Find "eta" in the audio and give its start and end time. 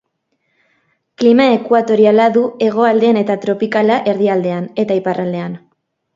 3.23-3.37, 4.87-4.99